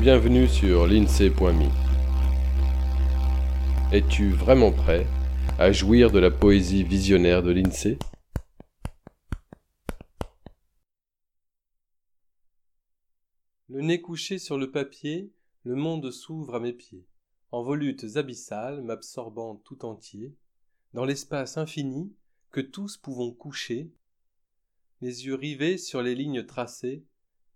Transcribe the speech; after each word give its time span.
Bienvenue 0.00 0.48
sur 0.48 0.88
l'INSEE.me. 0.88 1.68
Es-tu 3.94 4.30
vraiment 4.32 4.72
prêt 4.72 5.06
à 5.56 5.70
jouir 5.70 6.10
de 6.10 6.18
la 6.18 6.32
poésie 6.32 6.82
visionnaire 6.82 7.44
de 7.44 7.52
l'INSEE? 7.52 7.98
Le 13.68 13.82
nez 13.82 14.00
couché 14.00 14.38
sur 14.38 14.58
le 14.58 14.72
papier, 14.72 15.30
le 15.62 15.76
monde 15.76 16.10
s'ouvre 16.10 16.56
à 16.56 16.60
mes 16.60 16.72
pieds, 16.72 17.06
en 17.52 17.62
volutes 17.62 18.16
abyssales 18.16 18.82
m'absorbant 18.82 19.54
tout 19.54 19.84
entier, 19.84 20.34
dans 20.92 21.04
l'espace 21.04 21.56
infini 21.56 22.12
que 22.50 22.60
tous 22.60 22.96
pouvons 22.96 23.30
coucher, 23.30 23.92
les 25.02 25.26
yeux 25.26 25.36
rivés 25.36 25.78
sur 25.78 26.02
les 26.02 26.16
lignes 26.16 26.44
tracées 26.44 27.04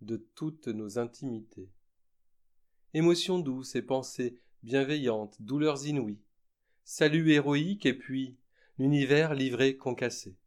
de 0.02 0.24
toutes 0.36 0.68
nos 0.68 1.00
intimités. 1.00 1.68
Émotions 2.94 3.38
douces 3.38 3.74
et 3.74 3.82
pensées 3.82 4.38
bienveillantes, 4.62 5.36
douleurs 5.40 5.86
inouïes, 5.86 6.22
salut 6.84 7.32
héroïque 7.32 7.84
et 7.84 7.92
puis 7.92 8.38
l'univers 8.78 9.34
livré 9.34 9.76
concassé. 9.76 10.38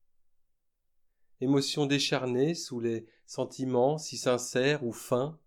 Émotions 1.39 1.85
décharnées 1.85 2.55
sous 2.55 2.79
les 2.79 3.05
sentiments 3.27 3.99
si 3.99 4.17
sincères 4.17 4.83
ou 4.83 4.91
fins, 4.91 5.37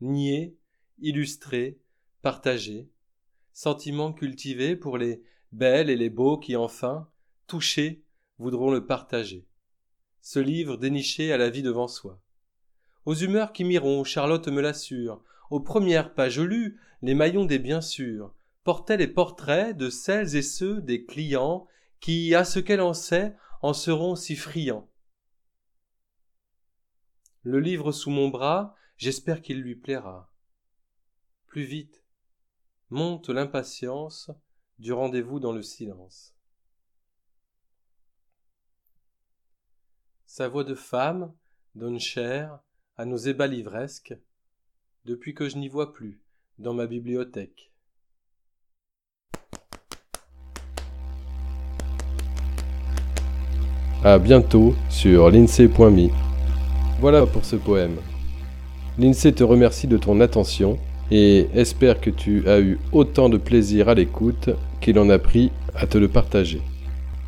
niés, 0.00 0.56
illustrés, 1.00 1.80
partagés, 2.22 2.88
sentiments 3.52 4.12
cultivés 4.12 4.76
pour 4.76 4.96
les 4.96 5.24
belles 5.50 5.90
et 5.90 5.96
les 5.96 6.10
beaux 6.10 6.38
qui 6.38 6.54
enfin, 6.54 7.08
touchés, 7.48 8.04
voudront 8.38 8.70
le 8.70 8.86
partager. 8.86 9.44
Ce 10.20 10.38
livre 10.38 10.76
déniché 10.76 11.32
à 11.32 11.36
la 11.36 11.50
vie 11.50 11.62
devant 11.62 11.88
soi. 11.88 12.20
Aux 13.06 13.14
humeurs 13.14 13.52
qui 13.52 13.64
m'iront, 13.64 14.04
Charlotte 14.04 14.46
me 14.46 14.60
l'assure, 14.60 15.24
aux 15.50 15.60
premières 15.60 16.14
pages 16.14 16.40
lues, 16.40 16.80
les 17.02 17.14
maillons 17.14 17.44
des 17.44 17.58
bien 17.58 17.80
sûrs, 17.80 18.34
portaient 18.64 18.96
les 18.96 19.08
portraits 19.08 19.76
de 19.76 19.90
celles 19.90 20.36
et 20.36 20.42
ceux 20.42 20.80
des 20.80 21.04
clients 21.04 21.66
qui, 22.00 22.34
à 22.34 22.44
ce 22.44 22.58
qu'elle 22.58 22.80
en 22.80 22.94
sait, 22.94 23.36
en 23.62 23.72
seront 23.72 24.16
si 24.16 24.36
friands. 24.36 24.90
Le 27.42 27.60
livre 27.60 27.92
sous 27.92 28.10
mon 28.10 28.28
bras, 28.28 28.74
j'espère 28.96 29.42
qu'il 29.42 29.60
lui 29.60 29.76
plaira. 29.76 30.32
Plus 31.46 31.64
vite, 31.64 32.04
monte 32.90 33.28
l'impatience 33.28 34.30
du 34.78 34.92
rendez-vous 34.92 35.40
dans 35.40 35.52
le 35.52 35.62
silence. 35.62 36.34
Sa 40.26 40.48
voix 40.48 40.64
de 40.64 40.74
femme 40.74 41.34
donne 41.74 42.00
chair 42.00 42.58
à 42.96 43.04
nos 43.04 43.16
ébats 43.16 43.46
livresques, 43.46 44.14
depuis 45.06 45.34
que 45.34 45.48
je 45.50 45.58
n'y 45.58 45.68
vois 45.68 45.92
plus 45.92 46.18
dans 46.58 46.72
ma 46.72 46.86
bibliothèque. 46.86 47.70
À 54.02 54.18
bientôt 54.18 54.74
sur 54.88 55.30
l'INSEE.me. 55.30 56.08
Voilà 57.00 57.26
pour 57.26 57.44
ce 57.44 57.56
poème. 57.56 57.96
L'INSEE 58.98 59.32
te 59.32 59.44
remercie 59.44 59.86
de 59.86 59.98
ton 59.98 60.20
attention 60.20 60.78
et 61.10 61.48
espère 61.54 62.00
que 62.00 62.10
tu 62.10 62.48
as 62.48 62.60
eu 62.60 62.78
autant 62.92 63.28
de 63.28 63.36
plaisir 63.36 63.88
à 63.88 63.94
l'écoute 63.94 64.50
qu'il 64.80 64.98
en 64.98 65.10
a 65.10 65.18
pris 65.18 65.50
à 65.74 65.86
te 65.86 65.98
le 65.98 66.08
partager. 66.08 66.62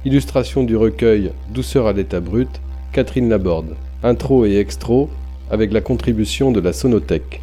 Illustration 0.04 0.64
du 0.64 0.76
recueil 0.76 1.32
Douceur 1.50 1.86
à 1.86 1.92
l'état 1.92 2.20
brut, 2.20 2.60
Catherine 2.92 3.28
Laborde. 3.28 3.76
Intro 4.02 4.46
et 4.46 4.56
extro 4.56 5.10
avec 5.50 5.72
la 5.72 5.80
contribution 5.80 6.52
de 6.52 6.60
la 6.60 6.72
Sonothèque. 6.72 7.42